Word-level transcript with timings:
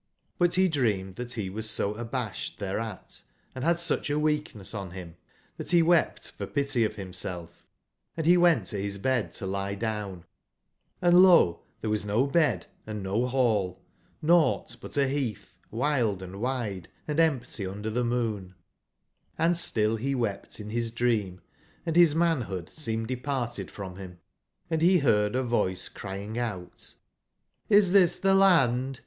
But 0.39 0.55
be 0.55 0.67
dreamed 0.67 1.15
tbat 1.17 1.53
bewassoabasbed 1.53 2.57
tbere 2.57 2.81
at, 2.83 3.21
and 3.53 3.63
bad 3.63 3.75
sucb 3.75 4.15
a 4.15 4.17
weakness 4.17 4.73
on 4.73 4.89
bim, 4.89 5.15
tbat 5.59 5.71
be 5.71 5.83
wept 5.83 6.31
for 6.31 6.47
pity 6.47 6.83
of 6.83 6.95
bimself: 6.95 7.67
and 8.17 8.25
be 8.25 8.35
went 8.35 8.65
to 8.65 8.77
bis 8.77 8.97
bed 8.97 9.31
to 9.33 9.45
lie 9.45 9.75
down; 9.75 10.25
and 11.03 11.21
lo 11.21 11.53
t 11.83 11.87
tbere 11.87 11.91
was 11.91 12.03
no 12.03 12.25
bed 12.25 12.65
and 12.87 13.03
no 13.03 13.29
ball; 13.29 13.79
nougbt 14.23 14.79
but 14.81 14.97
a 14.97 15.01
beatb, 15.01 15.37
wild&wide, 15.69 16.87
andempty 17.07 17.71
under 17.71 17.91
tbe 17.91 18.03
moon, 18.03 18.55
Hnd 19.37 19.55
still 19.55 19.97
be 19.97 20.15
wept 20.15 20.59
in 20.59 20.69
bis 20.69 20.89
dream, 20.89 21.41
and 21.85 21.93
bis 21.93 22.15
manbood 22.15 22.69
seemed 22.71 23.05
departed 23.07 23.69
from 23.69 23.93
bim, 23.93 24.17
and 24.67 24.79
be 24.81 24.99
beard 25.01 25.35
a 25.35 25.43
voice 25.43 25.87
cry 25.89 26.17
ing 26.21 26.39
out: 26.39 26.95
''Is 27.69 27.91
tbis 27.91 28.19
tbe 28.21 28.35
Land? 28.39 28.99